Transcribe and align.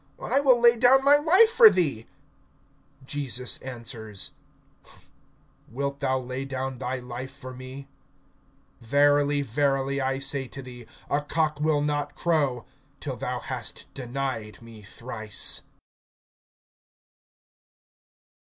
I 0.19 0.39
will 0.39 0.59
lay 0.59 0.77
down 0.77 1.03
my 1.03 1.17
life 1.17 1.51
for 1.51 1.69
thee. 1.69 2.07
(38)Jesus 3.05 3.63
answers: 3.63 4.33
Wilt 5.69 5.99
thou 5.99 6.17
lay 6.17 6.43
down 6.43 6.79
thy 6.79 6.95
life 6.97 7.31
for 7.31 7.53
me? 7.53 7.87
Verily, 8.79 9.43
verily, 9.43 10.01
I 10.01 10.17
say 10.17 10.47
to 10.47 10.63
thee, 10.63 10.87
a 11.07 11.21
cock 11.21 11.61
will 11.61 11.81
not 11.81 12.15
crow, 12.15 12.65
till 12.99 13.15
thou 13.15 13.41
hast 13.41 13.93
denied 13.93 14.59
me 14.59 14.81
thrice. 14.81 15.61